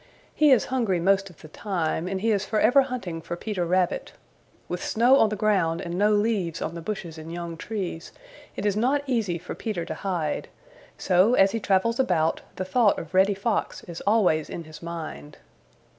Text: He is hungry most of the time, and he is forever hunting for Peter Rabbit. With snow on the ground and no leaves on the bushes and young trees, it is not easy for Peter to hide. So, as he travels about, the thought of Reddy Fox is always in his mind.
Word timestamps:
He 0.33 0.49
is 0.49 0.65
hungry 0.73 0.99
most 0.99 1.29
of 1.29 1.41
the 1.43 1.47
time, 1.47 2.07
and 2.07 2.21
he 2.21 2.31
is 2.31 2.43
forever 2.43 2.81
hunting 2.81 3.21
for 3.21 3.35
Peter 3.35 3.67
Rabbit. 3.67 4.13
With 4.67 4.83
snow 4.83 5.19
on 5.19 5.29
the 5.29 5.35
ground 5.35 5.79
and 5.79 5.95
no 5.95 6.11
leaves 6.11 6.59
on 6.59 6.73
the 6.73 6.81
bushes 6.81 7.19
and 7.19 7.31
young 7.31 7.55
trees, 7.55 8.11
it 8.55 8.65
is 8.65 8.75
not 8.75 9.03
easy 9.05 9.37
for 9.37 9.53
Peter 9.53 9.85
to 9.85 9.93
hide. 9.93 10.47
So, 10.97 11.35
as 11.35 11.51
he 11.51 11.59
travels 11.59 11.99
about, 11.99 12.41
the 12.55 12.65
thought 12.65 12.97
of 12.97 13.13
Reddy 13.13 13.35
Fox 13.35 13.83
is 13.83 14.01
always 14.07 14.49
in 14.49 14.63
his 14.63 14.81
mind. 14.81 15.37